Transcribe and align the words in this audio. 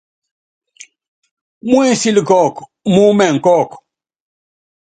Mú 1.67 1.77
ensíl 1.89 2.17
kɔ́ɔk 2.27 2.55
mú 2.93 3.01
imɛŋ 3.11 3.35
kɔ́ɔka? 3.43 3.77